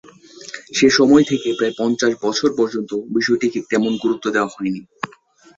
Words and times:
সে 0.73 0.87
সময় 0.89 1.23
থেকে 1.23 1.49
প্রায় 1.53 1.73
পঞ্চাশ 1.77 2.11
বছর 2.21 2.49
পর্যন্ত 2.57 2.91
বিষয়টিকে 3.15 3.59
তেমন 3.69 3.91
গুরুত্ব 4.03 4.25
দেওয়া 4.31 4.53
হয় 4.53 4.71
নি। 4.75 4.81